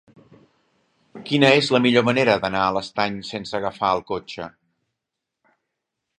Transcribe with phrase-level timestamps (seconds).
[1.27, 4.51] Quina és la millor manera d'anar a l'Estany sense agafar el cotxe?